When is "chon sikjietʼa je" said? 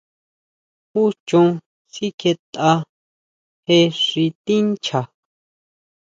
1.27-3.77